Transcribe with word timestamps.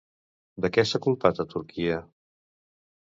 De 0.65 0.69
què 0.77 0.85
s'ha 0.91 1.01
culpat 1.07 1.41
a 1.43 1.45
Turquia? 1.51 1.99